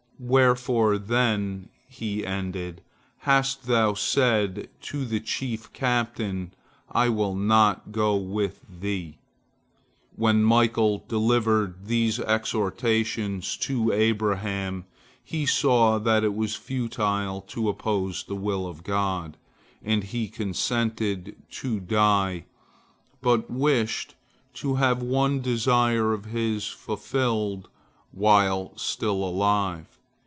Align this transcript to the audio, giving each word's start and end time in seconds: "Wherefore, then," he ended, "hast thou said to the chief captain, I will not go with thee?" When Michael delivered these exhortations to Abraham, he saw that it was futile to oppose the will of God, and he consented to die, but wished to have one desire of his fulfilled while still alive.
"Wherefore, 0.23 0.99
then," 0.99 1.69
he 1.87 2.23
ended, 2.23 2.83
"hast 3.21 3.65
thou 3.65 3.95
said 3.95 4.69
to 4.81 5.03
the 5.03 5.19
chief 5.19 5.73
captain, 5.73 6.53
I 6.91 7.09
will 7.09 7.33
not 7.33 7.91
go 7.91 8.15
with 8.15 8.61
thee?" 8.69 9.17
When 10.15 10.43
Michael 10.43 11.03
delivered 11.07 11.87
these 11.87 12.19
exhortations 12.19 13.57
to 13.61 13.91
Abraham, 13.91 14.85
he 15.23 15.47
saw 15.47 15.97
that 15.97 16.23
it 16.23 16.35
was 16.35 16.53
futile 16.55 17.41
to 17.47 17.67
oppose 17.67 18.23
the 18.23 18.35
will 18.35 18.67
of 18.67 18.83
God, 18.83 19.37
and 19.83 20.03
he 20.03 20.27
consented 20.27 21.35
to 21.49 21.79
die, 21.79 22.45
but 23.21 23.49
wished 23.49 24.13
to 24.53 24.75
have 24.75 25.01
one 25.01 25.41
desire 25.41 26.13
of 26.13 26.25
his 26.25 26.67
fulfilled 26.67 27.69
while 28.11 28.71
still 28.77 29.23
alive. 29.23 29.97